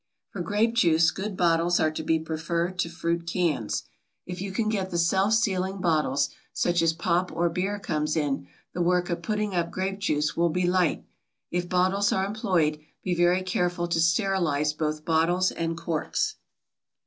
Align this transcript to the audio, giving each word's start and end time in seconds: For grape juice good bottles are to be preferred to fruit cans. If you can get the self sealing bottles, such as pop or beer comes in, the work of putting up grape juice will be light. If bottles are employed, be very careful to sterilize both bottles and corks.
For 0.31 0.41
grape 0.41 0.73
juice 0.73 1.11
good 1.11 1.37
bottles 1.37 1.79
are 1.79 1.91
to 1.91 2.01
be 2.01 2.17
preferred 2.19 2.79
to 2.79 2.89
fruit 2.89 3.27
cans. 3.27 3.83
If 4.25 4.41
you 4.41 4.51
can 4.51 4.67
get 4.67 4.89
the 4.89 4.97
self 4.97 5.35
sealing 5.35 5.79
bottles, 5.79 6.31
such 6.53 6.81
as 6.81 6.91
pop 6.91 7.31
or 7.31 7.51
beer 7.51 7.77
comes 7.77 8.15
in, 8.15 8.47
the 8.73 8.81
work 8.81 9.11
of 9.11 9.21
putting 9.21 9.53
up 9.53 9.69
grape 9.69 9.99
juice 9.99 10.35
will 10.35 10.49
be 10.49 10.65
light. 10.65 11.05
If 11.51 11.69
bottles 11.69 12.11
are 12.11 12.25
employed, 12.25 12.79
be 13.03 13.13
very 13.13 13.43
careful 13.43 13.87
to 13.89 13.99
sterilize 14.01 14.73
both 14.73 15.05
bottles 15.05 15.51
and 15.51 15.77
corks. 15.77 16.37